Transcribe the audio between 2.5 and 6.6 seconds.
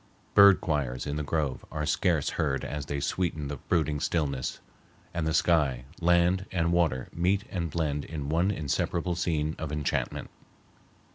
as they sweeten the brooding stillness; and the sky, land,